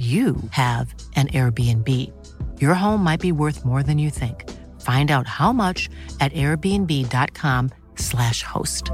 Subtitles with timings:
[0.00, 1.86] you have an Airbnb.
[2.58, 4.48] Your home might be worth more than you think.
[4.80, 8.90] Find out how much at airbnb.com/slash host.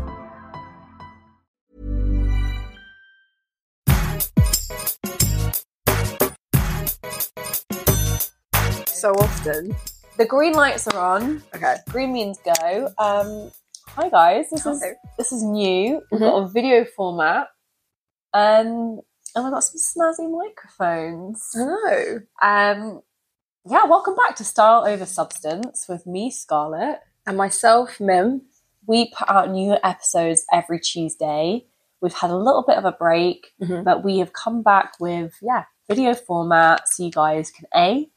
[8.87, 9.75] so often.
[10.19, 11.43] The green lights are on.
[11.55, 11.77] Okay.
[11.91, 12.89] Green means go.
[12.99, 13.51] Um,
[13.89, 14.83] hi guys, this is
[15.19, 16.01] this is new.
[16.11, 16.25] We've Mhm.
[16.25, 17.49] got a video format,
[18.33, 19.01] um,
[19.37, 21.51] and we've got some snazzy microphones.
[21.53, 22.21] Hello.
[22.41, 23.03] Um,
[23.69, 27.01] yeah, welcome back to Style Over Substance with me, Scarlett.
[27.27, 28.43] And myself, Mim.
[28.87, 31.67] We put out new episodes every Tuesday.
[32.01, 33.85] We've had a little bit of a break, Mhm.
[33.85, 38.09] but we have come back with yeah video format so you guys can a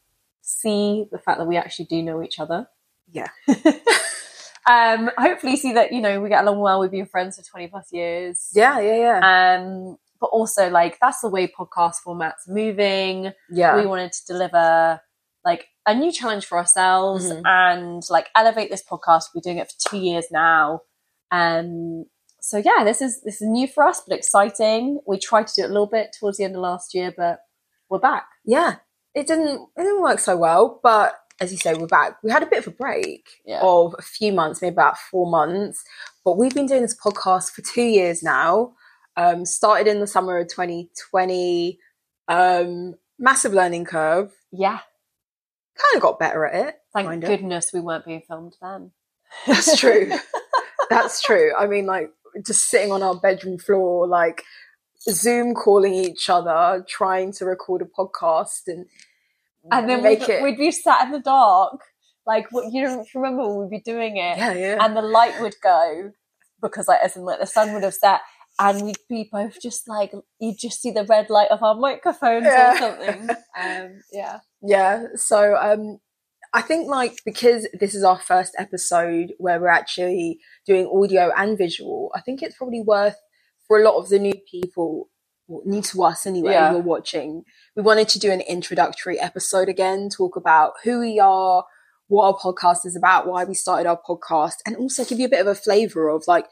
[0.42, 2.70] see the fact that we actually do know each other.
[3.12, 3.28] Yeah.
[4.70, 6.80] um, hopefully see that you know we get along well.
[6.80, 8.50] We've been friends for twenty plus years.
[8.54, 9.58] Yeah, yeah, yeah.
[9.60, 13.32] Um, but also like that's the way podcast formats moving.
[13.50, 13.76] yeah.
[13.76, 15.02] We wanted to deliver
[15.46, 17.42] like a new challenge for ourselves Mhm.
[17.46, 19.26] and like elevate this podcast.
[19.34, 20.82] We've been doing it for two years now.
[21.32, 22.06] Um,
[22.42, 25.00] so yeah, this is this is new for us, but exciting.
[25.08, 27.40] We tried to do it a little bit towards the end of last year, but
[27.90, 28.26] we're back.
[28.46, 28.76] yeah.
[29.16, 32.18] It didn't it didn't work so well, but as you say, we're back.
[32.22, 33.62] We had a bit of a break Yeah.
[33.62, 35.84] of a few months, maybe about four months.
[36.24, 38.74] But we've been doing this podcast for two years now.
[39.20, 41.78] Um, started in the summer of 2020.
[42.30, 44.32] Um, massive learning curve.
[44.52, 44.80] Yeah,
[45.80, 46.76] Kind of got better at it.
[46.94, 47.30] thank kind of.
[47.30, 48.92] goodness we weren't being filmed then.
[49.48, 50.12] That's true.
[50.90, 51.52] That's true.
[51.58, 52.12] I mean, like
[52.46, 54.44] just sitting on our bedroom floor, like
[55.02, 58.88] Zoom calling each other, trying to record a podcast, and
[59.72, 60.44] and then we'd, it.
[60.44, 61.80] we'd be sat in the dark,
[62.26, 64.78] like what you don't remember when we'd be doing it, yeah, yeah.
[64.82, 66.12] and the light would go
[66.62, 68.20] because like as in like the sun would have set
[68.60, 72.46] and we'd be both just like you'd just see the red light of our microphones
[72.46, 72.74] Yeah.
[72.74, 75.06] or something um yeah yeah.
[75.16, 76.00] So, um,
[76.54, 81.58] I think like because this is our first episode where we're actually doing audio and
[81.58, 83.16] visual, I think it's probably worth
[83.68, 85.10] for a lot of the new people,
[85.48, 86.72] new to us anyway, Yeah.
[86.72, 87.44] who are watching.
[87.76, 91.64] We wanted to do an introductory episode again, talk about who we are,
[92.08, 95.30] what our podcast is about, why we started our podcast, and also give you a
[95.30, 96.48] bit of a flavor of like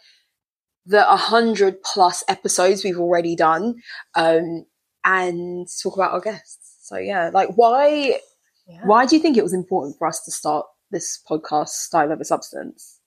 [0.88, 3.76] the 100 plus episodes we've already done
[4.16, 4.66] um,
[5.06, 6.78] and talk about our guests.
[6.82, 8.20] So, yeah, like why
[8.68, 12.12] yeah why do you think it was important for us to start this podcast, Style
[12.12, 13.00] Over Substance?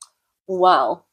[0.46, 1.06] well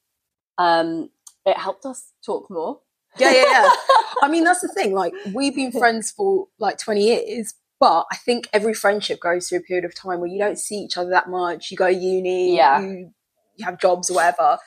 [0.57, 1.09] um
[1.45, 2.79] it helped us talk more
[3.17, 3.69] Yeah, yeah, yeah.
[4.23, 4.93] I mean, that's the thing.
[4.93, 9.59] Like, we've been friends for like 20 years, but I think every friendship goes through
[9.59, 11.71] a period of time where you don't see each other that much.
[11.71, 12.81] You go uni, Yeah.
[12.81, 13.11] you,
[13.55, 14.57] you have jobs or whatever,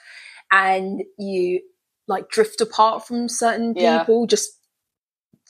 [0.53, 1.61] and you
[2.11, 4.01] like drift apart from certain Yeah.
[4.01, 4.51] people just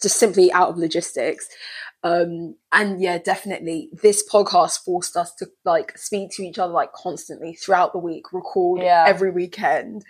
[0.02, 1.46] just simply out of logistics.
[2.02, 6.92] Um, and yeah, definitely this podcast forced us to like speak to each other like
[6.92, 9.04] constantly throughout the week, record Yeah.
[9.06, 10.04] every weekend.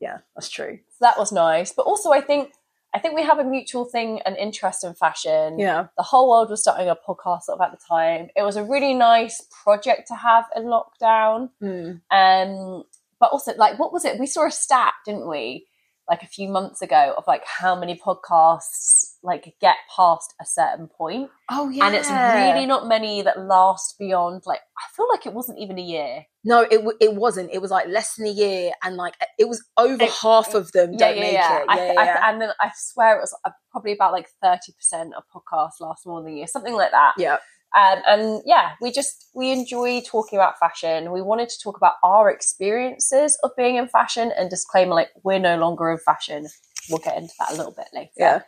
[0.00, 0.78] Yeah, that's true.
[0.90, 2.52] so that was nice but also i think
[2.94, 5.86] i think we have a mutual thing an interest in fashion Yeah.
[5.96, 8.62] the whole world was starting a podcast sort of at the time it was a
[8.64, 12.00] really nice project to have in lockdown Mm.
[12.20, 12.84] Um,
[13.20, 14.18] but also, like, what was it?
[14.18, 15.66] We saw a stat, didn't we?
[16.08, 17.94] Like a few months ago, of like how many
[18.42, 23.38] podcasts like get past a certain point, Oh yeah, and it's really not many that
[23.38, 26.24] last beyond like I feel like it wasn't even a year.
[26.44, 27.50] No, it w- it wasn't.
[27.52, 30.72] It was like less than a year, and like it was over It- half of
[30.72, 31.58] them yeah, don't yeah, make yeah.
[31.58, 31.64] it.
[31.68, 31.92] I, yeah,
[32.22, 35.78] I and then I swear it was uh, probably about like thirty percent of podcasts
[35.80, 37.14] last more than a year, something like that.
[37.18, 37.36] yeah.
[37.76, 41.12] Um, and yeah, we just we enjoy talking about fashion.
[41.12, 45.38] We wanted to talk about our experiences of being in fashion, and disclaimer like we're
[45.38, 46.46] no longer in fashion.
[46.88, 48.10] We'll get into that a little bit later.
[48.16, 48.42] Yeah.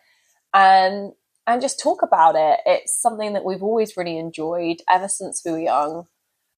[0.55, 1.13] Um,
[1.47, 2.61] and just talk about it.
[2.65, 6.07] It's something that we've always really enjoyed ever since we were young.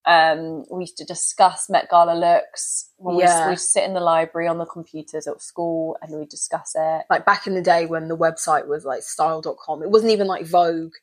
[0.05, 2.91] Um, we used to discuss Met Gala looks.
[2.97, 3.47] When Yeah.
[3.47, 7.05] we we'd sit in the library on the computers at school and we'd discuss it.
[7.11, 10.45] Like back in the day when the website was like style.com, it wasn't even like
[10.45, 10.95] Vogue.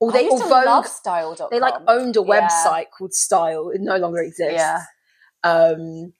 [0.00, 1.48] Or they I used or to Vogue, love style.com.
[1.50, 2.48] they like owned a Yeah.
[2.48, 3.70] website called Style.
[3.70, 4.54] It no longer exists.
[4.54, 4.82] Yeah.
[5.44, 6.12] Um,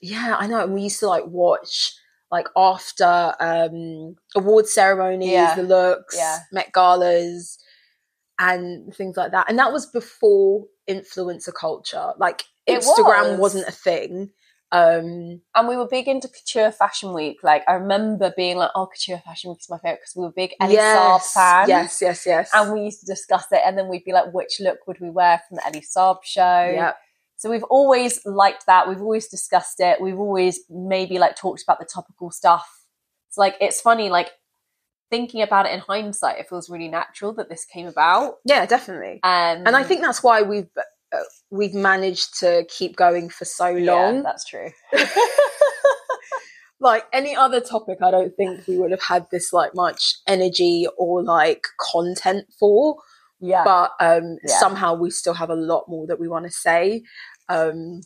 [0.00, 0.60] yeah, I know.
[0.64, 1.92] And we used to like watch
[2.30, 5.54] like after um award ceremonies, Yeah.
[5.54, 6.38] the looks, Yeah.
[6.52, 7.58] Met Galas.
[8.38, 9.48] and things like that.
[9.48, 12.12] And that was before influencer culture.
[12.18, 13.38] Like It Instagram was.
[13.38, 14.30] wasn't a thing.
[14.72, 17.38] Um and we were big into couture fashion week.
[17.42, 20.32] Like I remember being like, "Oh, couture fashion week is my favorite" because we were
[20.32, 21.68] big Elie Saab yes, fans.
[21.68, 22.50] yes, yes, yes.
[22.52, 25.10] and we used to discuss it, and then we'd be like, "Which look would we
[25.10, 26.92] wear from the Elie Saab show?" yeah.
[27.38, 28.88] So we've always liked that.
[28.88, 30.00] We've always discussed it.
[30.00, 32.66] We've always maybe like talked about the topical stuff.
[33.28, 34.30] It's like it's funny, like
[35.10, 38.36] thinking about it in hindsight, it feels really natural that this came about.
[38.44, 39.20] Yeah, definitely.
[39.22, 40.68] Um, And I think that's why we've
[41.50, 44.22] we've managed to keep going for so yeah, long.
[44.22, 44.70] that's true.
[46.80, 50.86] like any other topic, I don't think we would have had this like much energy
[50.98, 52.96] or like content for.
[53.40, 54.58] Yeah, But um, Yeah.
[54.58, 57.02] somehow we still have a lot more that we want to say.
[57.48, 58.00] Um,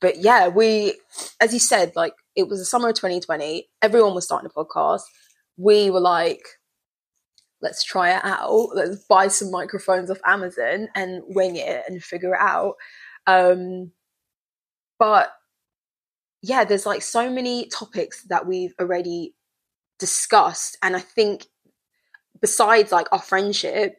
[0.00, 0.94] but yeah, we,
[1.40, 3.68] as you said, like it was the summer of 2020.
[3.82, 5.02] Everyone was starting a podcast.
[5.56, 6.42] We were like,
[7.64, 8.68] let's try it out.
[8.74, 12.74] Let's buy some microphones off Amazon and wing it and figure it out.
[13.26, 13.90] Um,
[14.98, 15.32] but
[16.42, 19.34] yeah, there's like so many topics that we've already
[19.98, 20.76] discussed.
[20.82, 21.46] And I think
[22.40, 23.96] besides like our friendship,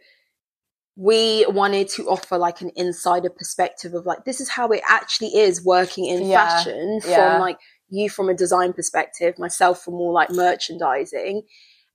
[0.95, 5.35] we wanted to offer like an insider perspective of like this is how it actually
[5.35, 7.15] is working in Yeah, fashion yeah.
[7.15, 7.57] from like
[7.89, 11.41] you from a design perspective, myself from more like merchandising,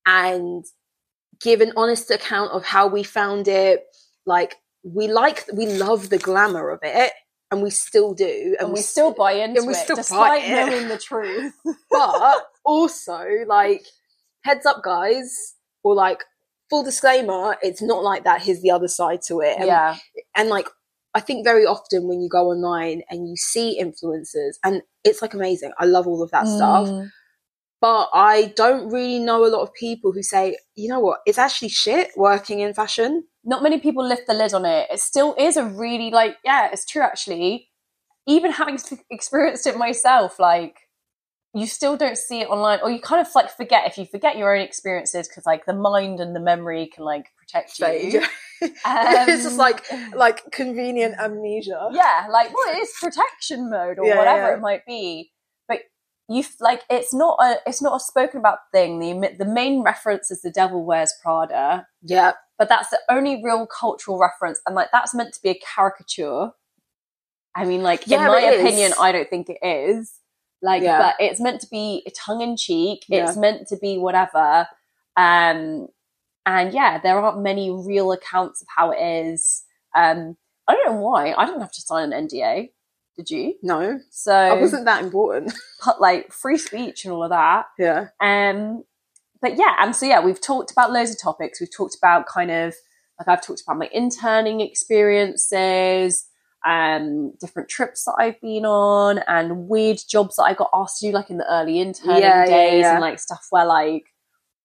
[0.04, 0.64] and
[1.40, 3.84] give an honest account of how we found it.
[4.26, 7.12] Like we like we love the glamour of it,
[7.50, 10.54] and we still do, and we still buy into and we it still despite it.
[10.54, 11.52] knowing the truth.
[11.90, 13.84] but also like
[14.44, 16.24] heads up guys or like
[16.68, 19.96] full disclaimer it's not like that here's the other side to it and, yeah,
[20.36, 20.68] and like
[21.14, 25.34] i think very often when you go online and you see influencers and it's like
[25.34, 27.10] amazing i love all of that stuff Mm.
[27.80, 31.38] But i don't really know a lot of people who say you know what it's
[31.38, 34.88] actually shit working in fashion not many people lift the lid on it.
[34.90, 37.68] It still is a really like yeah, it's true actually.
[38.26, 38.78] Even having
[39.10, 40.76] experienced it myself, like
[41.54, 44.36] you still don't see it online, or you kind of like forget if you forget
[44.36, 48.22] your own experiences because like the mind and the memory can like protect you.
[48.62, 49.84] it's just Um, like
[50.14, 54.54] like convenient amnesia yeah, like well, it is protection mode or Yeah, whatever yeah.
[54.54, 55.32] it might be.
[56.30, 58.98] You like it's not a it's not a spoken about thing.
[59.00, 63.66] The the main reference is the Devil Wears Prada, yeah but that's the only real
[63.66, 66.50] cultural reference, and like that's meant to be a caricature.
[67.56, 68.60] I mean, like Yeah, in my is.
[68.60, 70.12] opinion, I don't think it is.
[70.60, 70.98] Like, Yeah.
[70.98, 73.06] but it's meant to be tongue in cheek.
[73.08, 73.26] Yeah.
[73.26, 74.68] It's meant to be whatever.
[75.16, 75.88] Um,
[76.44, 79.64] and yeah, there aren't many real accounts of how it is.
[79.96, 80.36] Um,
[80.68, 81.32] I don't know why.
[81.32, 82.72] I didn't have to sign an NDA.
[83.20, 83.54] Did you?
[83.62, 85.52] no So, i wasn't that important
[85.84, 87.66] But like free speech and all of that.
[87.78, 88.84] yeah Um,
[89.42, 91.60] but yeah, and so yeah, we've talked about loads of topics.
[91.60, 92.74] We've talked about kind of
[93.18, 96.26] like I've talked about my interning experiences,
[96.66, 101.06] um, different trips that I've been on, and weird jobs that I got asked to
[101.08, 102.92] do, like in the early interning Yeah, yeah, days, yeah.
[102.92, 104.04] and like stuff where like,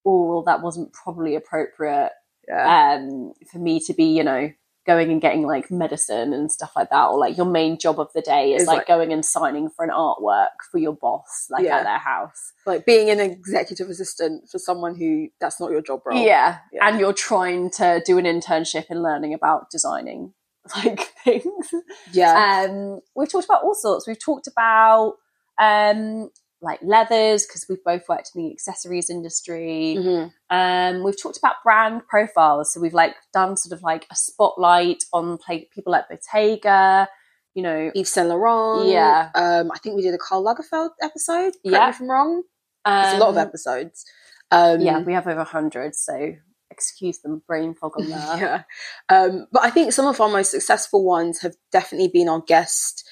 [0.06, 2.12] oh, that wasn't probably appropriate
[2.48, 4.52] yeah um, for me to be, you know,
[4.86, 8.10] going and getting like medicine and stuff like that, or like your main job of
[8.14, 11.64] the day is like, like- going and signing for an artwork for your boss, like
[11.66, 11.78] Yeah.
[11.78, 12.54] at their house.
[12.66, 16.18] like being an executive assistant for someone who that's not your job role.
[16.24, 16.58] Yeah.
[16.72, 16.88] Yeah.
[16.88, 20.34] and you're trying to do an internship in learning about designing
[20.76, 21.70] like things.
[22.12, 24.08] yeah, Um, we've talked about all sorts.
[24.08, 25.16] We've talked about
[25.60, 26.30] um,
[26.66, 29.96] like leathers because we've both worked in the accessories industry.
[29.98, 30.32] Mhm.
[30.50, 32.74] Um, we've talked about brand profiles.
[32.74, 37.08] So we've like done sort of like a spotlight on play- people like Bottega.
[37.54, 38.88] You know, Yves Saint Laurent.
[38.90, 39.30] Yeah.
[39.34, 41.54] um, I think we did a Karl Lagerfeld episode.
[41.54, 41.86] Correct Yeah.
[41.86, 42.44] me if I'm wrong.
[42.86, 44.04] It's a lot of um, episodes.
[44.52, 45.96] Um, Yeah, we have over a hundred.
[45.96, 46.34] So
[46.70, 48.40] excuse the brain fog on that.
[48.40, 48.64] yeah.
[49.08, 53.08] Um, but I think some of our most successful ones have definitely been our guest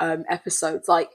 [0.00, 0.86] um, episodes.
[0.88, 1.08] Like,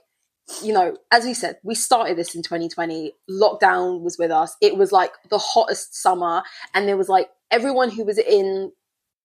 [0.62, 3.12] you know, as we said, we started this in 2020.
[3.30, 4.56] Lockdown was with us.
[4.60, 6.42] It was like the hottest summer,
[6.74, 8.72] and there was like everyone who was in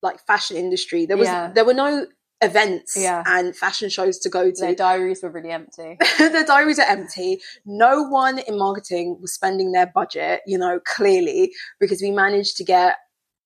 [0.02, 1.06] like fashion industry.
[1.06, 1.52] There was Yeah.
[1.54, 2.08] there were no
[2.42, 3.24] events Yeah.
[3.26, 4.60] and fashion shows to go to.
[4.62, 5.98] Their diaries were really empty.
[6.20, 7.42] their diaries are empty.
[7.66, 12.66] No one in marketing was spending their budget, you know, clearly, because we managed to
[12.66, 12.98] get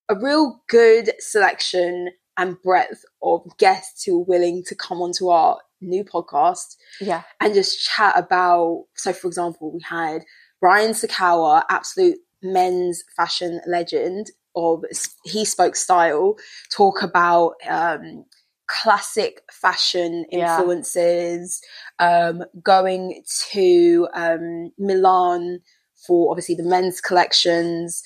[0.09, 5.59] a real good selection and breadth of guests who were willing to come onto our
[5.81, 7.23] new podcast Yeah.
[7.39, 8.85] and just chat about.
[8.95, 10.23] So, for example, we had
[10.59, 14.83] Brian Sacawa, absolute men's fashion legend of
[15.23, 16.35] He Spoke Style,
[16.75, 18.25] talk about um,
[18.67, 20.57] classic fashion Yeah.
[20.57, 21.61] influences,
[21.99, 25.59] um, going to um, Milan
[26.07, 28.03] for obviously the men's collections.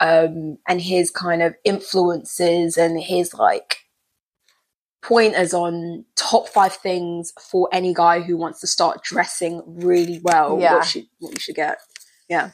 [0.00, 3.76] um, and his kind of influences and his like
[5.02, 10.58] pointers on top five things for any guy who wants to start dressing really well.
[10.60, 10.76] Yeah.
[10.76, 11.78] What should what you should get?
[12.28, 12.50] Yeah.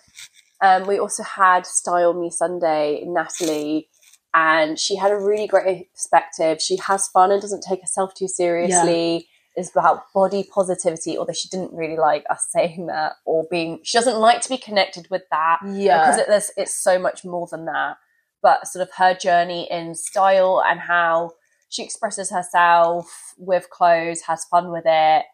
[0.61, 3.89] Um, we also had Style Me Sunday, Natalie,
[4.35, 6.61] and she had a really great perspective.
[6.61, 9.29] She has fun and doesn't take herself too seriously.
[9.55, 13.81] It's about body positivity, although she didn't really like us saying that or being.
[13.83, 16.17] She doesn't like to be connected with that Yeah.
[16.17, 17.97] because it, it's so much more than that.
[18.43, 21.33] But sort of her journey in style and how
[21.69, 23.07] she expresses herself
[23.37, 25.25] with clothes, has fun with it,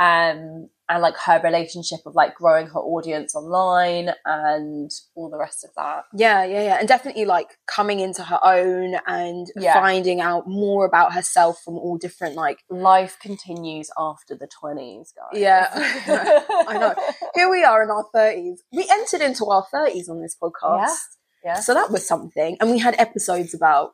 [0.00, 5.64] um, and like her relationship of like growing her audience online and all the rest
[5.64, 6.04] of that.
[6.14, 6.76] Yeah, yeah, yeah.
[6.78, 9.72] And definitely like coming into her own and Yeah.
[9.74, 15.40] finding out more about herself from all different like Life continues after the twenties, guys.
[15.40, 15.68] Yeah.
[16.48, 16.94] I know.
[17.34, 18.62] here we are in our thirties.
[18.72, 20.96] We entered into our thirties on this podcast.
[21.42, 21.60] Yeah.
[21.60, 22.58] So that was something.
[22.60, 23.92] And we had episodes about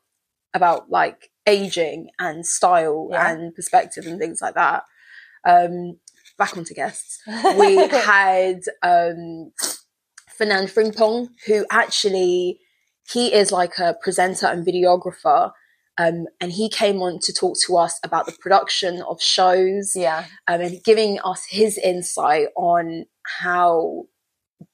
[0.54, 3.30] about like aging and style Yeah.
[3.30, 4.84] and perspective and things like that.
[5.44, 5.98] Um
[6.38, 7.20] back onto guests.
[7.62, 7.76] We
[8.16, 9.52] had um
[10.36, 12.60] Fernand Frimpong, who actually
[13.12, 15.52] he is like a presenter and videographer.
[15.98, 20.24] Um, and he came on to talk to us about the production of shows yeah.
[20.48, 23.04] um, and giving us his insight on
[23.42, 24.04] how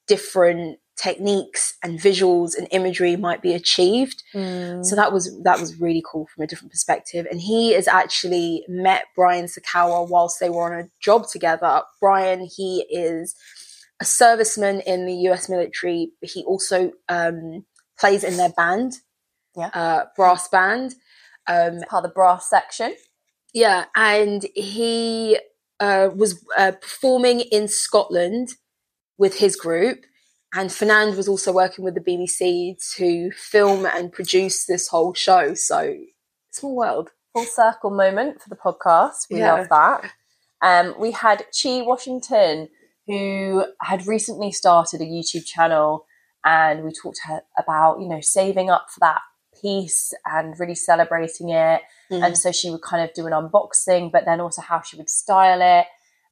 [0.06, 4.22] different techniques and visuals and imagery might be achieved.
[4.32, 7.26] So that was that was really cool from a different perspective.
[7.30, 11.82] And he has actually met Brian Sacawa whilst they were on a job together.
[12.00, 13.34] Brian, he is
[14.00, 15.48] a serviceman in the U.S.
[15.48, 16.10] military.
[16.20, 17.64] But he also um,
[17.98, 18.94] plays in their band,
[19.56, 19.68] Yeah.
[19.72, 20.94] uh, brass band.
[21.48, 22.96] Um, part of the brass section.
[23.54, 25.38] yeah, and he
[25.78, 28.48] uh, was uh, performing in Scotland
[29.16, 30.04] with his group,
[30.54, 35.54] and Fernand was also working with the BBC to film and produce this whole show.
[35.54, 35.96] So,
[36.50, 37.10] small world.
[37.34, 39.26] Full circle moment for the podcast.
[39.30, 39.54] We Yeah.
[39.54, 40.10] love that.
[40.62, 42.68] Um, we had Chi Washington,
[43.06, 46.06] who had recently started a YouTube channel,
[46.44, 49.20] and we talked to her about you know saving up for that
[49.60, 51.82] piece and really celebrating it.
[52.10, 55.10] And so she would kind of do an unboxing, but then also how she would
[55.10, 55.86] style it.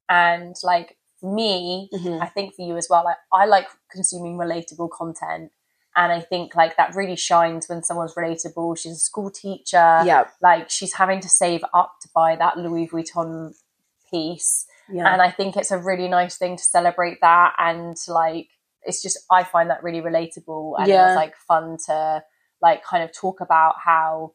[0.07, 2.21] And like me, Mhm.
[2.21, 5.51] I think for you as well, like I like consuming relatable content.
[5.97, 8.77] And I think like that really shines when someone's relatable.
[8.77, 10.01] She's a school teacher.
[10.03, 13.55] Yeah, Like she's having to save up to buy that Louis Vuitton
[14.11, 14.65] piece.
[14.89, 17.55] yeah, And I think it's a really nice thing to celebrate that.
[17.57, 18.49] And like,
[18.83, 20.77] it's just, I find that really relatable.
[20.79, 21.07] And Yeah.
[21.07, 22.23] was like fun to
[22.61, 24.33] like kind of talk about how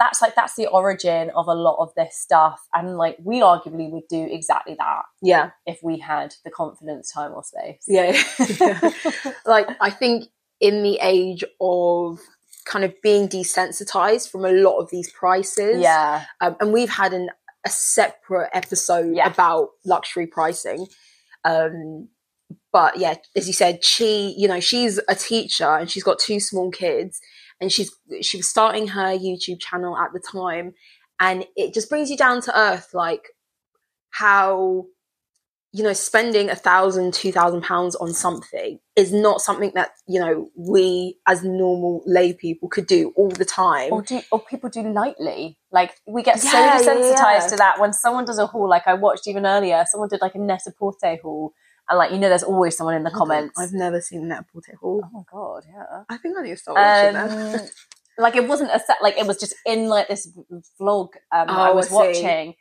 [0.00, 2.58] that's like, that's the origin of a lot of this stuff.
[2.74, 7.32] And like, we arguably would do exactly that yeah, if we had the confidence, time,
[7.32, 7.84] or space.
[7.86, 8.20] yeah.
[9.46, 10.24] like I think
[10.60, 12.18] in the age of
[12.64, 16.24] kind of being desensitized from a lot of these prices, yeah.
[16.40, 17.30] um, and we've had an,
[17.66, 19.30] a separate episode Yeah.
[19.30, 20.86] about luxury pricing.
[21.44, 22.08] Um,
[22.72, 26.40] but yeah, as you said, she, you know, she's a teacher and she's got two
[26.40, 27.20] small kids,
[27.60, 27.90] and she's
[28.22, 30.74] she was starting her YouTube channel at the time,
[31.18, 33.28] and it just brings you down to earth, like
[34.10, 34.86] how
[35.72, 40.18] you know spending a thousand two thousand pounds on something is not something that you
[40.18, 44.68] know we as normal lay people could do all the time or do or people
[44.68, 45.56] do lightly.
[45.70, 47.46] Like we get Yeah, so yeah, desensitized yeah.
[47.48, 48.68] to that when someone does a haul.
[48.68, 51.52] Like I watched even earlier, someone did like a Net-a-Porter haul,
[51.90, 53.58] and like you know, there's always someone in the comments.
[53.58, 55.02] I've never seen that porte hall.
[55.04, 56.04] oh my god, yeah.
[56.08, 57.60] I think I need to start watching that.
[57.60, 57.66] Um,
[58.18, 58.98] like it wasn't a set.
[59.02, 60.26] Like it was just in like this
[60.80, 62.54] vlog um, that I Oh, was I watching,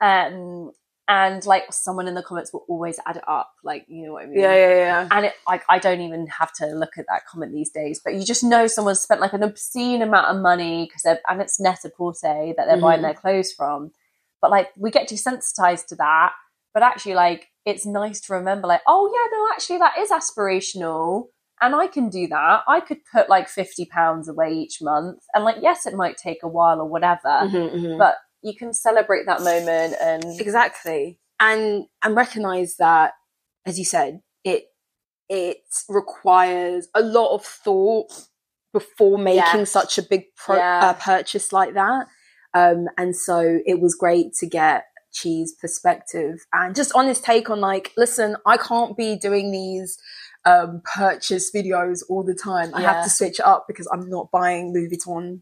[0.00, 0.72] um,
[1.06, 3.50] and like someone in the comments will always add it up.
[3.62, 4.40] Like you know what I mean?
[4.40, 5.08] Yeah, yeah, yeah.
[5.10, 8.14] and it like I don't even have to look at that comment these days, but
[8.14, 11.60] you just know someone's spent like an obscene amount of money because they're and it's
[11.60, 13.02] Net-a-Porter that they're buying Mhm.
[13.02, 13.92] their clothes from.
[14.40, 16.32] But like we get desensitized to that,
[16.72, 21.24] but actually like it's nice to remember like oh yeah no actually that is aspirational
[21.60, 22.62] and I can do that.
[22.66, 26.42] I could put like fifty pounds away each month, and like yes, it might take
[26.42, 27.98] a while or whatever, Mhm, mhm.
[27.98, 33.12] but you can celebrate that moment and exactly, and and recognize that,
[33.64, 34.64] as you said, it
[35.28, 38.10] it requires a lot of thought
[38.72, 39.64] before making Yeah.
[39.64, 40.80] such a big pro- Yeah.
[40.90, 42.08] uh, purchase like that.
[42.52, 47.48] Um, and so it was great to get Chi's perspective and just on his take
[47.48, 49.96] on like, listen, I can't be doing these
[50.44, 52.74] um, purchase videos all the time.
[52.74, 52.92] I Yeah.
[52.94, 55.40] have to switch it up because I'm not buying Louis Vuitton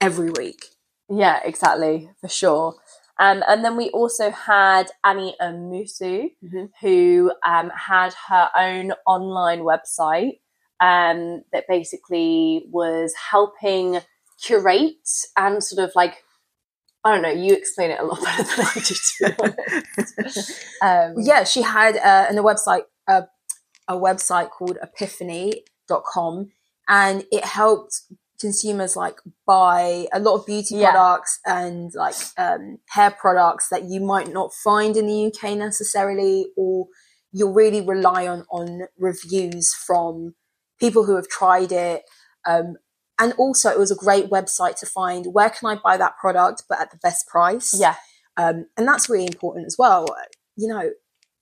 [0.00, 0.66] every week.
[1.10, 2.76] Yeah, exactly, for sure.
[3.18, 6.70] Um, and then we also had Annie Amusu, Mhm.
[6.80, 10.40] who um, had her own online website
[10.80, 14.00] um, that basically was helping
[14.40, 16.23] curate and sort of like
[17.04, 17.30] I don't know.
[17.30, 20.36] You explain it a lot better than I do, to
[20.82, 23.22] um, yeah, she had uh, and a website uh,
[23.88, 26.50] a website called epiphany.com
[26.88, 28.00] and it helped
[28.40, 30.90] consumers like buy a lot of beauty Yeah.
[30.92, 36.46] products and like um, hair products that you might not find in the UK necessarily
[36.56, 36.88] or
[37.32, 40.34] you'll really rely on on reviews from
[40.80, 42.02] people who have tried it
[42.46, 42.76] um,
[43.18, 46.64] and also it was a great website to find where can I buy that product
[46.68, 47.94] but at the best price yeah,
[48.36, 50.06] um, and that's really important as well.
[50.56, 50.90] You know,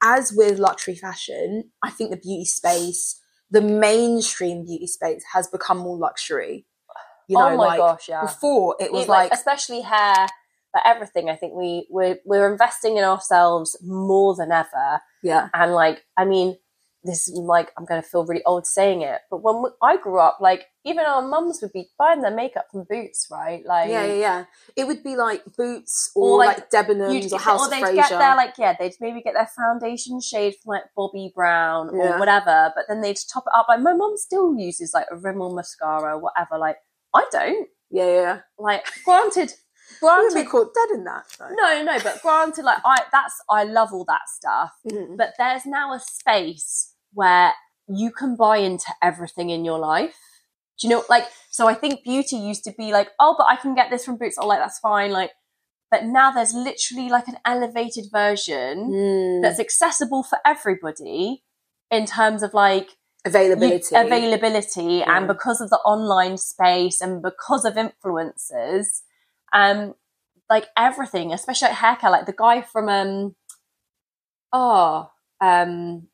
[0.02, 5.78] as with luxury fashion, I think the beauty space, the mainstream beauty space, has become
[5.78, 6.66] more luxury.
[7.28, 8.22] You know, oh my like gosh, yeah.
[8.22, 10.26] before it was It, like, especially hair,
[10.72, 11.30] but everything.
[11.30, 15.00] I think we we're we're investing in ourselves more than ever.
[15.22, 16.56] yeah, And like, I mean,
[17.04, 19.96] this is like I'm going to feel really old saying it, but when we, I
[19.96, 23.64] grew up, like even our mums would be buying their makeup from Boots, right?
[23.66, 24.44] Like, yeah, yeah, yeah.
[24.76, 27.96] It would be like Boots or, Or, like, like, Debenhams or House or they'd Fraser.
[27.96, 32.04] get their like yeah they'd maybe get their foundation shade from like Bobbi Brown or
[32.04, 32.18] Yeah.
[32.18, 35.54] whatever but then they'd top it up like my mum still uses like a Rimmel
[35.54, 36.76] mascara whatever like
[37.14, 39.52] I don't yeah, yeah, like granted
[40.02, 41.24] would be granted caught dead in that.
[41.38, 41.48] though.
[41.50, 45.16] no no but granted like I that's I love all that stuff Mhm.
[45.16, 47.52] but there's now a space where
[47.88, 50.16] you can buy into everything in your life
[50.78, 53.56] do you know like so I think beauty used to be like oh but I
[53.56, 55.30] can get this from Boots oh like that's fine like
[55.90, 59.42] but now there's literally like an elevated version Mm.
[59.42, 61.42] that's accessible for everybody
[61.90, 63.94] in terms of like you- availability.
[63.94, 65.16] availability Yeah.
[65.18, 69.02] and because of the online space and because of influencers
[69.52, 69.94] um
[70.48, 73.34] like everything especially like hair care like the guy from um
[74.52, 76.08] oh um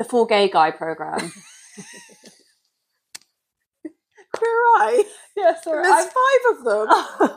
[0.00, 1.30] the four gay guy program
[4.34, 5.04] Queer Eye.
[5.36, 6.86] yeah sorry There's five of them.
[6.90, 7.30] I've,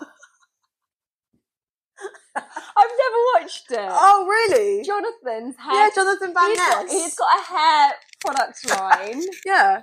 [2.78, 4.84] I've never watched it Oh, really?
[4.84, 6.92] jonathan's hair Yeah, Jonathan Van he's got, Ness.
[6.92, 9.82] he's got a hair product line yeah.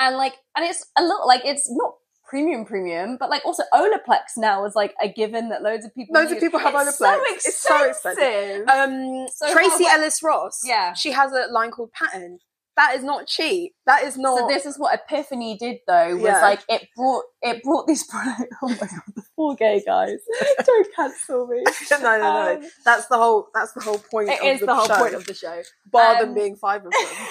[0.00, 1.94] and like and it's a little like it's not
[2.28, 6.14] premium premium but like also olaplex now is like a given that loads of people
[6.14, 7.40] Loads of people have it's Olaplex.
[7.40, 8.22] so It's so expensive.
[8.62, 8.68] expensive.
[8.68, 10.60] Um, So Tracee how- Ellis Ross.
[10.64, 10.92] Yeah.
[10.92, 12.38] She has a line called Pattern.
[12.76, 13.72] That is not cheap.
[13.86, 14.38] That is not.
[14.38, 16.40] so this is what epiphany did though was Yeah.
[16.42, 20.18] like it brought it brought these products oh my god the four gay guys
[20.64, 22.52] don't cancel me no, no, no.
[22.56, 23.48] Um, that's the whole.
[23.54, 24.28] That's the whole point.
[24.28, 25.60] it of is the, the whole show, point of the show
[25.90, 27.26] bar um, them being five of them.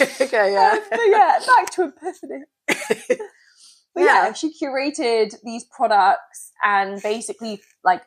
[0.20, 0.72] okay, yeah.
[0.74, 2.44] Um, but yeah back to epiphany
[3.94, 4.26] But yeah.
[4.26, 4.32] Yeah.
[4.34, 8.02] she curated these products and basically like,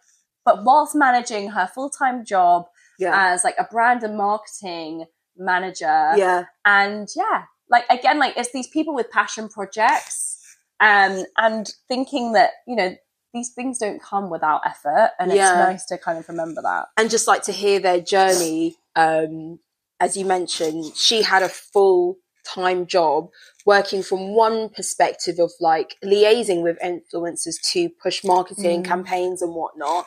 [0.46, 5.06] but whilst managing her full time job Yeah, as like a brand and marketing
[5.38, 10.40] manager, yeah, and yeah, like again, like it's these people with passion projects,
[10.80, 12.96] um, and thinking that you know
[13.34, 15.50] these things don't come without effort, and Yeah.
[15.50, 16.88] it's nice to kind of remember that.
[16.98, 18.78] and just like to hear their journey.
[18.96, 19.60] Um,
[20.04, 23.30] as you mentioned, she had a full time job
[23.66, 28.86] working from one perspective of like liaising with influencers to push marketing Mm.
[28.86, 30.06] campaigns and whatnot,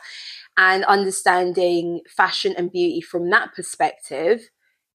[0.55, 4.39] and understanding fashion and beauty from that perspective.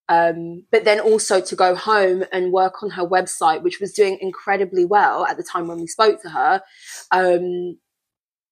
[0.07, 4.17] Um, but then also to go home and work on her website, which was doing
[4.21, 6.61] incredibly well at the time when we spoke to her.
[7.11, 7.77] Um,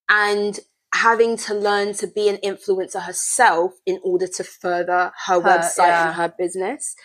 [0.09, 0.59] and
[1.01, 5.87] having to learn to be an influencer herself in order to further her, Her- website
[5.87, 6.07] yeah.
[6.07, 6.95] and her business.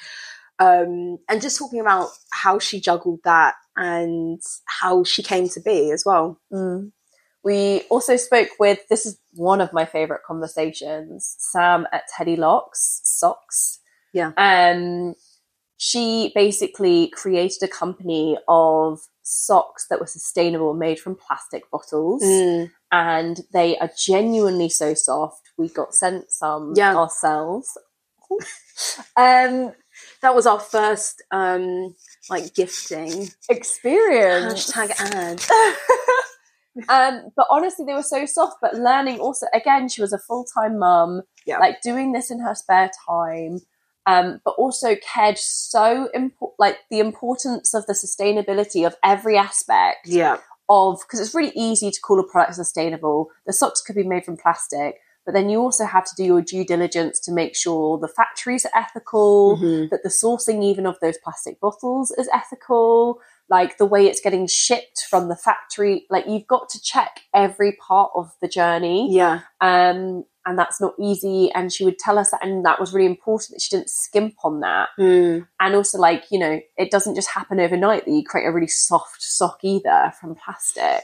[0.58, 4.40] Um, and just talking about how she juggled that and
[4.80, 6.40] how she came to be as well.
[6.52, 6.92] Mm.
[7.44, 11.36] We also spoke with this is one of my favorite conversations.
[11.38, 13.80] Sam at Teddy Locks Socks.
[14.12, 14.32] Yeah.
[14.36, 15.14] Um,
[15.76, 22.70] she basically created a company of socks that were sustainable, made from plastic bottles, Mm.
[22.92, 25.42] And they are genuinely so soft.
[25.58, 26.94] We got sent some Yeah.
[26.96, 27.76] ourselves.
[29.16, 29.72] um,
[30.22, 31.94] That was our first um,
[32.28, 34.70] like gifting experience.
[34.70, 35.42] hashtag ad.
[36.88, 38.56] um, but honestly, they were so soft.
[38.60, 41.58] But learning also, again, she was a full time mum, Yeah.
[41.58, 43.60] like doing this in her spare time,
[44.06, 50.06] um, but also cared so impo- like the importance of the sustainability of every aspect
[50.06, 53.30] Yeah, of because it's really easy to call a product sustainable.
[53.46, 56.42] The socks could be made from plastic, but then you also have to do your
[56.42, 59.90] due diligence to make sure the factories are ethical, Mhm.
[59.90, 64.46] that the sourcing even of those plastic bottles is ethical, like the way it's getting
[64.46, 66.06] shipped from the factory.
[66.10, 69.08] Like you've got to check every part of the journey.
[69.12, 69.40] Yeah.
[69.60, 71.50] Um, and that's not easy.
[71.54, 74.34] And she would tell us that, and that was really important that she didn't skimp
[74.44, 74.90] on that.
[74.98, 75.46] Mm.
[75.58, 78.68] And also, like, you know, it doesn't just happen overnight that you create a really
[78.68, 81.02] soft sock either from plastic.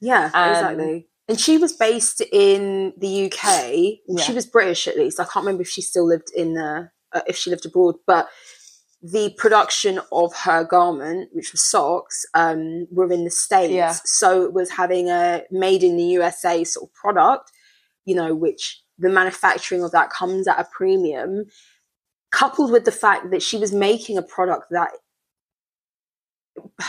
[0.00, 1.08] Yeah, Um, exactly.
[1.28, 3.98] And she was based in the UK.
[4.06, 5.18] Well, She was British at least.
[5.18, 8.28] I can't remember if she still lived in the uh, if she lived abroad, but
[9.12, 13.72] the production of her garment, which was socks, um, were in the states.
[13.72, 13.94] Yeah.
[14.04, 17.52] So it was having a made in the USA sort of product,
[18.04, 21.44] you know, which the manufacturing of that comes at a premium,
[22.32, 24.90] coupled with the fact that she was making a product that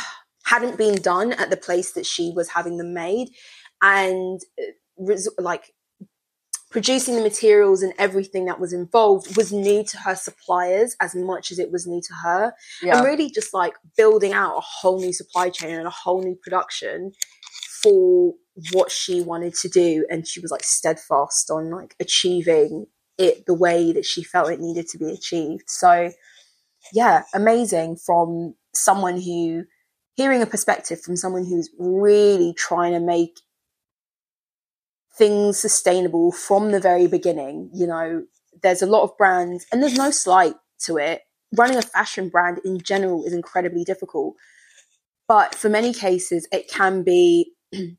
[0.45, 3.27] hadn't been done at the place that she was having them made
[3.83, 5.73] and uh, res- like
[6.69, 11.51] producing the materials and everything that was involved was new to her suppliers as much
[11.51, 12.53] as it was new to her.
[12.97, 16.35] And really just like building out a whole new supply chain and a whole new
[16.35, 17.13] production
[17.81, 18.33] for
[18.73, 20.05] what she wanted to do.
[20.09, 24.59] And she was like steadfast on like achieving it the way that she felt it
[24.59, 25.63] needed to be achieved.
[25.67, 26.11] So
[26.93, 29.63] yeah amazing from someone who
[30.15, 33.39] hearing a perspective from someone who's really trying to make
[35.17, 37.69] things sustainable from the very beginning.
[37.73, 38.23] You know,
[38.61, 41.21] there's a lot of brands, and there's no slight to it.
[41.55, 44.35] Running a fashion brand in general is incredibly difficult.
[45.27, 47.53] But for many cases, it can be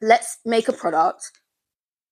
[0.00, 1.32] let's make a product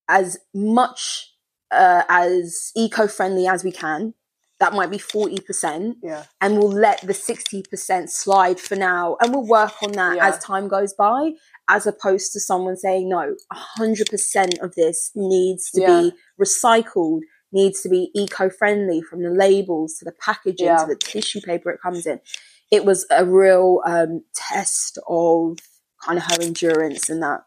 [0.09, 1.33] as much
[1.71, 4.15] uh, as eco friendly as we can.
[4.61, 6.25] That might be 40% Yeah.
[6.41, 10.29] and we'll let the 60% slide for now and we'll work on that Yeah.
[10.29, 11.33] as time goes by
[11.69, 16.01] as opposed to someone saying no 100% of this needs to Yeah.
[16.03, 17.21] be recycled
[17.53, 20.79] needs to be eco-friendly from the labels to the packaging Yeah.
[20.79, 22.21] to the tissue paper it comes in
[22.71, 25.59] it was a real um, test of
[26.05, 27.45] kind of her endurance and that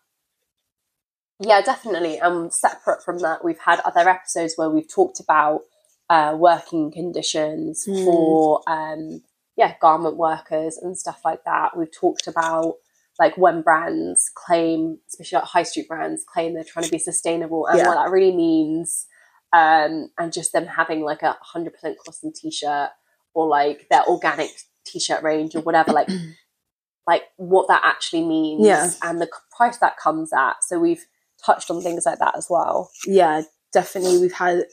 [1.40, 2.20] Yeah, definitely.
[2.20, 5.62] Um, separate from that, we've had other episodes where we've talked about
[6.10, 8.06] uh, working conditions Hmm.
[8.06, 9.22] for um,
[9.56, 11.76] yeah garment workers and stuff like that.
[11.78, 12.76] We've talked about
[13.20, 17.66] like when brands claim, especially like high street brands, claim they're trying to be sustainable
[17.68, 17.88] and Yeah.
[17.88, 19.08] what that really means,
[19.54, 22.90] um, and just them having like a hundred percent cotton t-shirt
[23.34, 24.50] or like their organic
[24.86, 26.10] t-shirt range or whatever, like
[27.08, 28.92] like what that actually means Yeah.
[29.04, 30.58] and the price that comes at.
[30.64, 31.06] So we've
[31.44, 32.92] touched on things like that as well.
[33.08, 33.42] yeah,
[33.74, 34.20] definitely.
[34.20, 34.66] We've had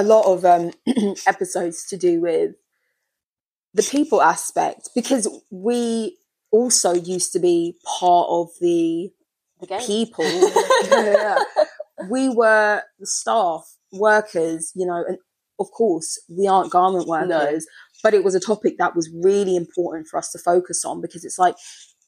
[0.00, 0.72] a lot of um,
[1.26, 2.52] episodes to do with
[3.74, 6.16] the people aspect because we
[6.50, 9.10] also used to be part of the
[9.86, 10.24] people.
[10.92, 11.38] Yeah.
[12.08, 15.18] we were the staff, workers, you know, and
[15.60, 17.66] of course, we aren't garment workers,
[18.02, 21.24] but it was a topic that was really important for us to focus on because
[21.24, 21.54] it's like,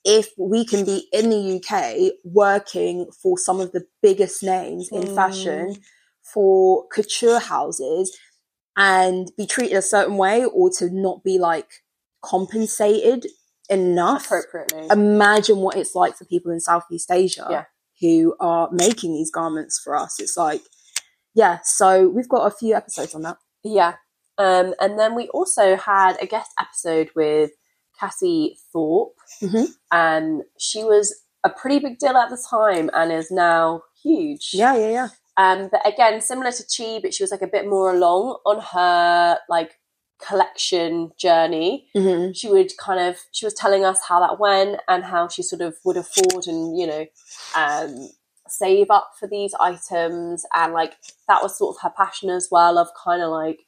[0.05, 5.03] if we can be in the UK working for some of the biggest names in
[5.03, 5.15] Mm.
[5.15, 5.77] fashion,
[6.23, 8.17] for couture houses,
[8.77, 11.83] and be treated a certain way or to not be like
[12.23, 13.27] compensated
[13.69, 14.87] enough, appropriately.
[14.91, 17.65] imagine what it's like for people in Southeast Asia Yeah.
[18.01, 20.19] who are making these garments for us.
[20.21, 20.63] It's like,
[21.35, 23.37] yeah, so we've got a few episodes on that.
[23.63, 23.95] yeah.
[24.39, 27.51] Um, and then we also had a guest episode with
[28.01, 29.69] Cassie Thorpe, Mhm.
[29.93, 34.51] and she was a pretty big deal at the time and is now huge.
[34.55, 35.09] Yeah, yeah, yeah.
[35.37, 38.61] Um, but again, similar to Chi, but she was like a bit more along on
[38.61, 39.79] her like
[40.27, 41.87] collection journey.
[41.95, 45.43] hmm She would kind of she was telling us how that went and how she
[45.43, 47.07] sort of would afford and you know
[47.57, 48.09] um,
[48.49, 50.95] save up for these items and like
[51.29, 53.61] that was sort of her passion as well of kind of like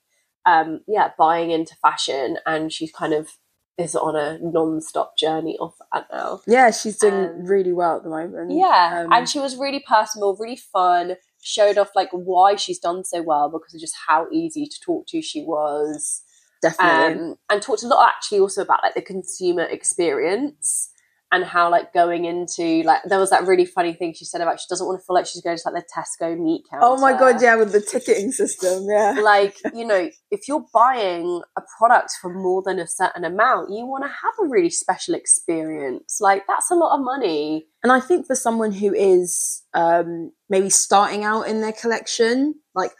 [0.46, 3.28] um, yeah buying into fashion and she's kind of
[3.76, 6.40] is on a non-stop journey of that now.
[6.46, 8.52] Yeah, she's doing Um, really well at the moment.
[8.52, 11.16] Yeah, Um, and she was really personable, really fun.
[11.46, 15.06] Showed off like why she's done so well because of just how easy to talk
[15.08, 16.22] to she was,
[16.62, 17.22] definitely.
[17.22, 20.90] um, and talked a lot actually also about like the consumer experience
[21.32, 24.60] and how like going into like there was that really funny thing she said about
[24.60, 26.86] she doesn't want to feel like she's going to like the Tesco meat counter.
[26.86, 29.14] oh my god, yeah, with the ticketing system, yeah.
[29.22, 33.84] Like you know, if you're buying a product for more than a certain amount, you
[33.86, 36.18] want to have a really special experience.
[36.20, 37.66] Like that's a lot of money.
[37.82, 42.92] And I think for someone who is um, maybe starting out in their collection, like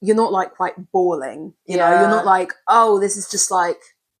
[0.00, 3.78] you're not like quite bawling, you know, you're not like, oh, this is just like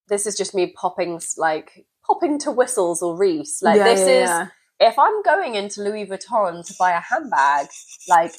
[0.08, 3.62] this is just me popping like popping to whistles or Reiss.
[3.62, 4.48] Like yeah, this yeah, is
[4.80, 7.68] if I'm going into Louis Vuitton to buy a handbag,
[8.08, 8.32] like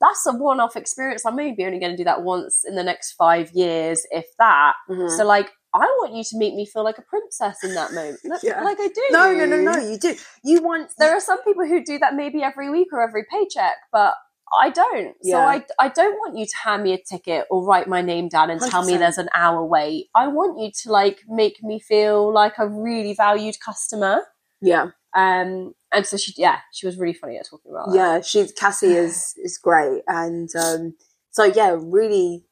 [0.00, 1.24] that's a one-off experience.
[1.24, 4.26] I may be only going to do that once in the next five years, if
[4.38, 4.74] that.
[4.90, 5.10] Mhm.
[5.16, 8.20] So like I want you to make me feel like a princess in that moment.
[8.24, 8.62] Like, Yeah.
[8.62, 9.02] like I do.
[9.10, 9.76] No, no, no, no.
[9.76, 10.14] You do.
[10.42, 10.90] You want.
[10.98, 14.14] There are some people who do that maybe every week or every paycheck, but
[14.60, 15.14] I don't.
[15.22, 18.28] So I, I don't want you to hand me a ticket or write my name
[18.28, 20.08] down and tell me there's an hour wait.
[20.14, 24.20] I want you to like make me feel like a really valued customer.
[24.60, 27.96] Yeah, Um, and so she, yeah, she was really funny at talking about that.
[27.96, 28.20] yeah.
[28.20, 30.94] She's Cassie is is great, and um,
[31.30, 32.44] so yeah, really,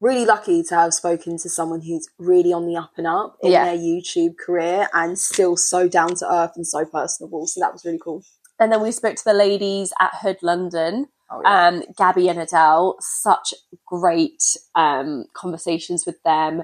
[0.00, 3.52] really lucky to have spoken to someone who's really on the up and up in
[3.52, 3.64] Yeah.
[3.66, 7.46] their YouTube career and still so down to earth and so personable.
[7.46, 8.22] So that was really cool.
[8.60, 11.68] And then we spoke to the ladies at Hood London, Oh, yeah.
[11.68, 12.96] um, Gabby and Adele.
[13.00, 13.54] Such
[13.86, 14.42] great
[14.74, 16.62] um, conversations with them.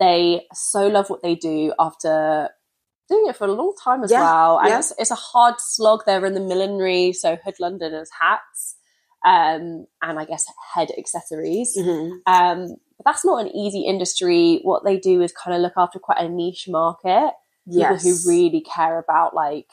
[0.00, 2.50] They so love what they do after
[3.08, 4.58] doing it for a long time as Yeah, well.
[4.58, 4.78] And yeah.
[4.78, 6.02] it's, it's a hard slog.
[6.04, 8.76] They're in the millinery, so Hood London is hats
[9.24, 11.76] um, and I guess head accessories.
[11.76, 12.20] Mhm.
[12.26, 14.60] Um, but that's not an easy industry.
[14.62, 17.32] What they do is kind of look after quite a niche market
[17.66, 18.04] people yes.
[18.04, 19.66] who really care about like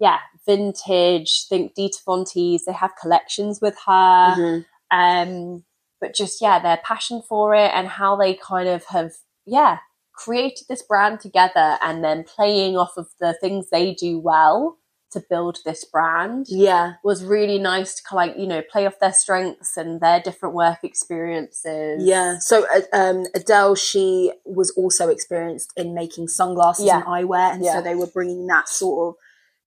[0.00, 4.64] yeah vintage think Dita Von Teese they have collections with her Mhm.
[4.90, 5.64] um
[6.00, 9.12] but just yeah their passion for it and how they kind of have
[9.46, 9.78] yeah
[10.14, 14.76] created this brand together and then playing off of the things they do well
[15.12, 19.12] to build this brand Yeah, was really nice to like you know play off their
[19.12, 22.38] strengths and their different work experiences yeah.
[22.38, 26.96] So uh, um, Adele, she was also experienced in making sunglasses Yeah.
[26.98, 27.74] and eyewear, and Yeah.
[27.74, 29.14] so they were bringing that sort of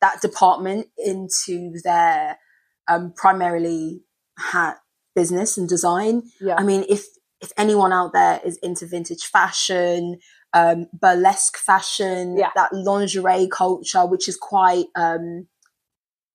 [0.03, 2.37] that department into their
[2.89, 4.03] um, primarily
[4.37, 4.77] hat
[5.15, 6.23] business and design.
[6.41, 7.01] yeah I mean, if
[7.45, 10.17] if anyone out there is into vintage fashion,
[10.53, 12.51] um, burlesque fashion, Yeah.
[12.55, 15.47] that lingerie culture, which is quite um,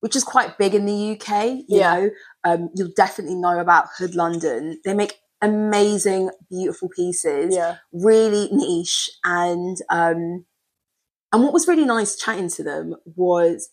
[0.00, 1.30] which is quite big in the UK,
[1.68, 1.94] you Yeah.
[1.94, 2.10] know,
[2.44, 4.80] um, you'll definitely know about Hood London.
[4.84, 10.46] They make amazing, beautiful pieces, yeah really niche, and um,
[11.32, 13.68] and what was really nice chatting to them was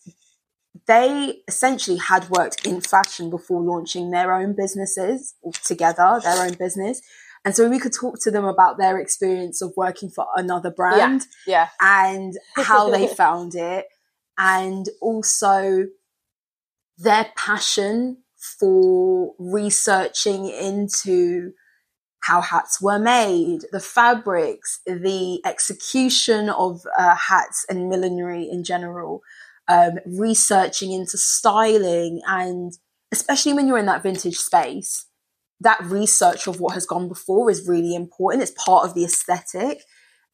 [0.86, 7.00] they essentially had worked in fashion before launching their own businesses together, their own business.
[7.44, 11.26] And so we could talk to them about their experience of working for another brand
[11.46, 13.86] yeah and how they found it,
[14.36, 15.86] and also
[16.98, 21.52] their passion for researching into
[22.26, 29.20] how hats were made, the fabrics, the execution of uh, hats and millinery in general,
[29.68, 32.72] um, researching into styling, and
[33.12, 35.06] especially when you're in that vintage space,
[35.60, 38.42] that research of what has gone before is really important.
[38.42, 39.82] It's part of the aesthetic.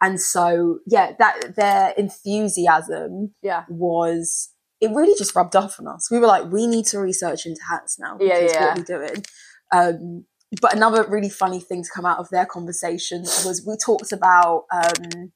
[0.01, 4.49] And so, yeah, that their enthusiasm yeah was
[4.81, 6.11] it really just rubbed off on us.
[6.11, 8.17] We were like, we need to research into hats now.
[8.21, 8.67] Yeah, yeah.
[8.67, 9.25] What we're doing?
[9.73, 10.25] Um,
[10.61, 14.65] but another really funny thing to come out of their conversation was we talked about
[14.73, 15.33] um,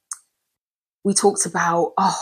[1.04, 2.20] we talked about oh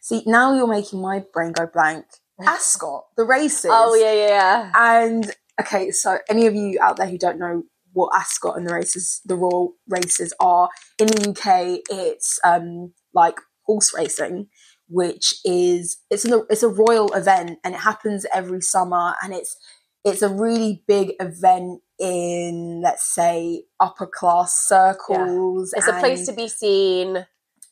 [0.00, 2.04] see now you're making my brain go blank.
[2.46, 3.70] Ascot, the races.
[3.72, 5.30] oh yeah yeah yeah And
[5.60, 9.20] okay, so any of you out there who don't know what Ascot and the races,
[9.24, 14.48] the royal races are in the UK, it's um like horse racing,
[14.88, 19.56] which is it's an it's a royal event and it happens every summer and it's
[20.04, 25.72] it's a really big event in let's say upper class circles.
[25.76, 27.24] it's a place to be seen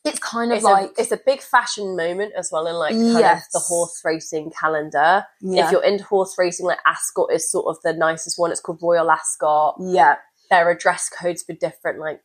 [0.05, 2.93] It's kind of it's like a, it's a big fashion moment as well in like
[2.95, 3.45] kind Yes.
[3.47, 5.25] of the horse racing calendar.
[5.41, 8.51] yeah, If you're into horse racing, like Ascot is sort of the nicest one.
[8.51, 9.75] It's called Royal Ascot.
[9.79, 10.15] yeah,
[10.49, 12.21] There are dress codes for different like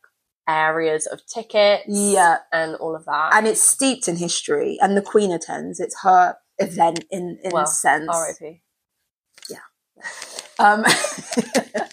[0.47, 2.37] areas of tickets, yeah.
[2.53, 3.31] and all of that.
[3.33, 7.65] and it's steeped in history and the queen attends it's her event in in Well,
[7.65, 8.61] a sense R.I.P.
[10.59, 10.83] um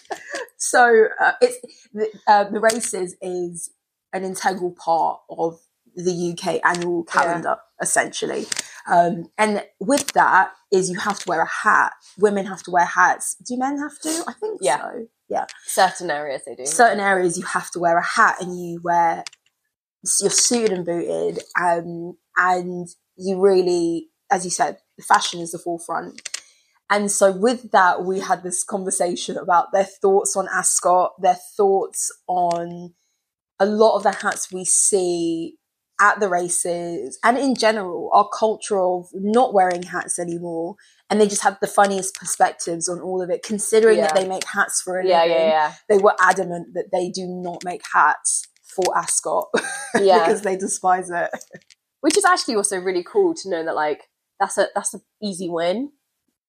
[0.75, 0.85] so
[1.25, 1.59] uh, it's
[1.93, 3.71] the, uh, the races is
[4.13, 5.59] an integral part of
[5.97, 7.13] the uk annual Yeah.
[7.15, 7.57] calendar
[7.87, 8.43] essentially.
[8.95, 11.93] Um and with that is you have to wear a hat.
[12.19, 13.37] Women have to wear hats.
[13.47, 14.13] Do men have to?
[14.31, 14.79] I think Yeah.
[14.83, 15.47] so.
[15.67, 16.67] Certain areas they do.
[16.67, 19.25] certain areas you have to wear a hat and you wear
[20.21, 25.59] you're suited and booted um, and you really as you said the fashion is the
[25.67, 26.13] forefront
[26.91, 32.11] and so with that we had this conversation about their thoughts on ascot their thoughts
[32.27, 32.95] on
[33.61, 35.57] a lot of the hats we see
[36.01, 40.75] at the races and in general our culture of not wearing hats anymore
[41.09, 44.45] and they just had the funniest perspectives on all of it considering that they make
[44.45, 45.75] hats for a yeah, living yeah, yeah.
[45.89, 49.49] they were adamant that they do not make hats for Ascot
[50.01, 50.25] Yeah.
[50.25, 51.31] because they despise it.
[52.01, 54.03] Which is actually also really cool to know that like
[54.39, 55.93] that's a that's an easy win,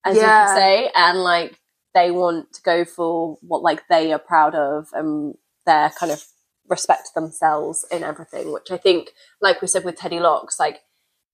[0.05, 0.47] as you Yeah.
[0.47, 1.59] could say, and like
[1.93, 6.23] they want to go for what like they are proud of and their kind of
[6.67, 9.09] respect themselves in everything, which I think,
[9.41, 10.81] like we said with Teddy Locks, like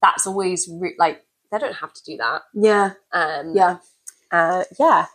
[0.00, 2.42] that's always re- like they don't have to do that.
[2.54, 2.92] Yeah.
[3.12, 3.76] Um, Yeah.
[4.32, 5.06] uh, yeah.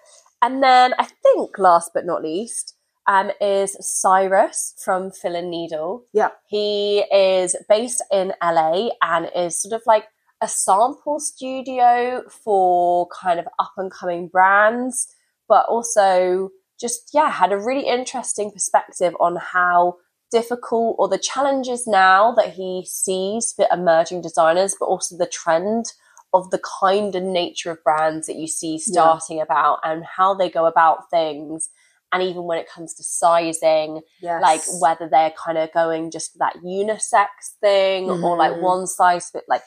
[0.42, 2.76] And then I think last but not least
[3.08, 6.04] um, is Cyrus from Phil and Needle.
[6.14, 6.30] Yeah.
[6.48, 10.06] He is based in LA and is sort of like
[10.42, 15.08] a sample studio for kind of up and coming brands,
[15.48, 19.96] but also just, yeah, had a really interesting perspective on how
[20.32, 25.86] difficult or the challenges now that he sees for emerging designers, but also the trend
[26.34, 30.50] of the kind and nature of brands that you see starting about and how they
[30.50, 31.70] go about things.
[32.12, 34.42] And even when it comes to sizing, Yes.
[34.42, 37.28] like whether they're kind of going just for that unisex
[37.62, 38.62] thing or like Mhm.
[38.62, 39.64] one size fit, like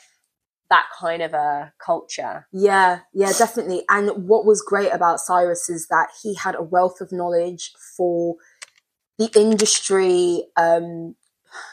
[0.70, 2.46] that kind of a culture.
[2.52, 3.82] Yeah, yeah, definitely.
[3.88, 8.36] And what was great about Cyrus is that he had a wealth of knowledge for
[9.18, 11.16] the industry, um,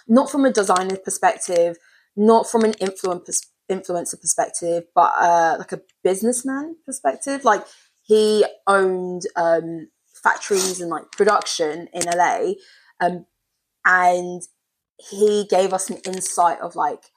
[0.08, 1.78] not from a designer perspective,
[2.16, 7.46] not from an influence, influencer perspective, but uh, like a businessman perspective.
[7.46, 7.64] Like
[8.02, 9.90] he owned um,
[10.24, 12.54] factories and like production in LA,
[13.00, 13.28] um,
[13.86, 14.42] and
[14.98, 17.12] he gave us an insight of like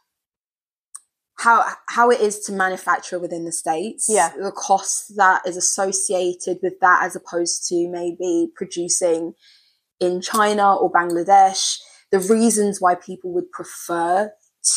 [1.41, 4.31] how how it is to manufacture within the states Yeah.
[4.37, 9.33] the cost that is associated with that as opposed to maybe producing
[10.01, 11.79] in china or bangladesh
[12.13, 14.31] the reasons why people would prefer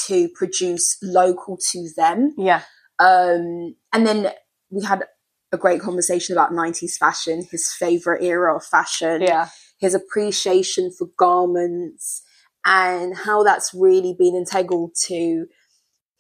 [0.08, 2.62] to produce local to them Yeah.
[3.00, 4.32] um, and then
[4.70, 5.04] we had
[5.52, 9.50] a great conversation about 90s fashion his favorite era of fashion Yeah.
[9.80, 12.22] his appreciation for garments
[12.66, 15.46] and how that's really been integral to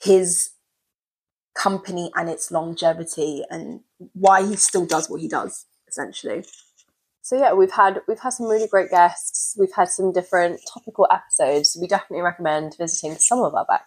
[0.04, 0.52] his
[1.56, 3.82] company and its longevity and
[4.14, 6.44] why he still does what he does essentially
[7.22, 9.56] So yeah, we've had we've had some really great guests.
[9.58, 11.78] We've had some different topical episodes.
[11.80, 13.86] We definitely recommend visiting some of our back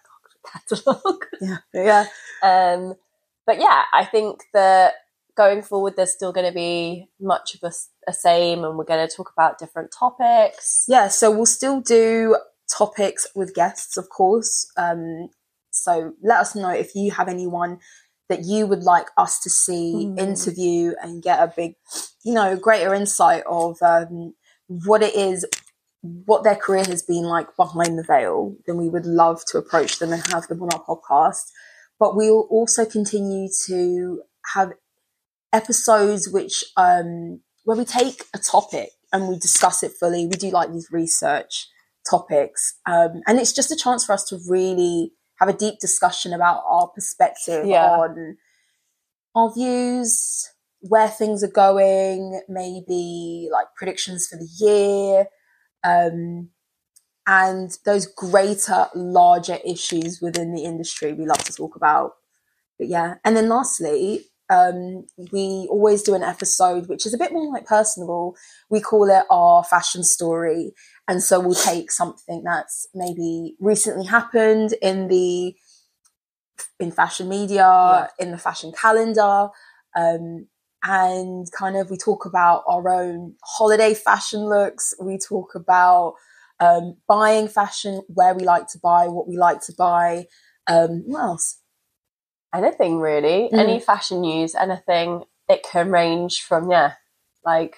[0.51, 1.25] catalogue.
[1.41, 2.05] yeah yeah
[2.41, 2.95] Um,
[3.45, 4.95] but yeah, I think that
[5.35, 7.71] going forward, there's still going to be much of
[8.07, 10.85] a, same, and we're going to talk about different topics.
[10.87, 12.37] yeah so we'll still do
[12.69, 15.29] topics with guests of course um,
[15.83, 17.79] so let us know if you have anyone
[18.29, 20.19] that you would like us to see Mm.
[20.19, 21.75] interview and get a big
[22.23, 24.33] you know greater insight of um,
[24.67, 25.45] what it is
[26.01, 29.99] what their career has been like behind the veil then we would love to approach
[29.99, 31.43] them and have them on our podcast
[31.99, 34.21] but we'll also continue to
[34.53, 34.73] have
[35.53, 40.49] episodes which um where we take a topic and we discuss it fully we do
[40.49, 41.67] like these research
[42.09, 46.33] topics um and it's just a chance for us to really have a deep discussion
[46.33, 47.85] about our perspective Yeah.
[47.85, 48.37] on
[49.35, 50.49] our views
[50.81, 55.25] where things are going maybe like predictions for the year
[55.83, 56.49] um
[57.27, 62.11] and those greater larger issues within the industry we love to talk about.
[62.79, 67.33] But yeah and then lastly um, we always do an episode which is a bit
[67.33, 68.37] more like personable.
[68.69, 70.71] We call it our fashion story
[71.07, 75.55] and so we'll take something that's maybe recently happened in the
[76.79, 79.49] in fashion media in the fashion calendar
[79.95, 80.47] um,
[80.83, 86.15] and kind of we talk about our own holiday fashion looks we talk about
[86.59, 90.25] um, buying fashion where we like to buy what we like to buy
[90.67, 91.59] um, what else
[92.55, 93.59] Anything really, Mm.
[93.59, 95.25] any fashion news, anything.
[95.49, 96.93] It can range from yeah,
[97.45, 97.75] like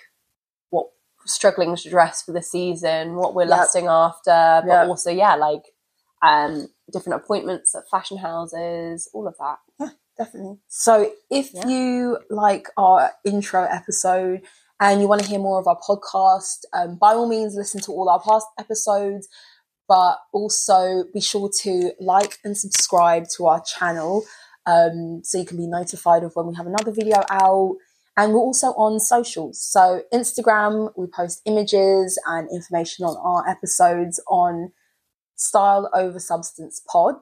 [1.30, 3.58] struggling to dress for the season, what we're Yep.
[3.58, 4.88] lusting after, but Yep.
[4.88, 5.64] also yeah, like
[6.22, 9.58] um different appointments at fashion houses, all of that.
[9.80, 10.58] Yeah, definitely.
[10.68, 11.68] So if Yeah.
[11.68, 14.42] you like our intro episode
[14.82, 17.92] and you want to hear more of our podcast, um, by all means, listen to
[17.92, 19.28] all our past episodes.
[19.88, 24.24] But also be sure to like and subscribe to our channel
[24.68, 27.76] um, so you can be notified of when we have another video out.
[28.20, 29.62] And we're also on socials.
[29.64, 34.74] So Instagram, we post images and information on our episodes on
[35.38, 37.16] Style Over Substance Pod.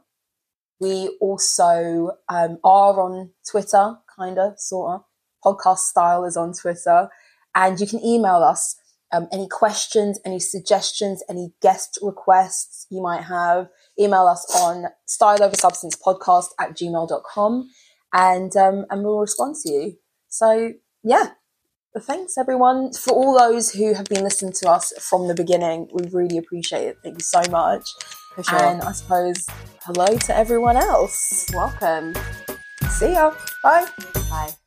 [0.80, 5.02] We also um, are on Twitter, kind of, sort of.
[5.46, 7.10] Podcast style is on Twitter.
[7.54, 8.76] And you can email us
[9.14, 13.70] um, any questions, any suggestions, any guest requests you might have.
[14.00, 17.70] Email us on style over substance podcast at gmail.com
[18.14, 19.98] and, um, and we'll respond to you.
[20.28, 20.74] So,
[21.08, 21.32] yeah.
[22.00, 25.88] Thanks everyone for all those who have been listening to us from the beginning.
[25.92, 26.98] We really appreciate it.
[27.02, 27.90] Thank you so much.
[28.36, 28.60] For sure.
[28.60, 29.48] And I suppose
[29.84, 31.48] hello to everyone else.
[31.54, 32.14] Welcome.
[32.90, 33.34] See ya.
[33.64, 33.88] Bye.
[34.30, 34.67] Bye.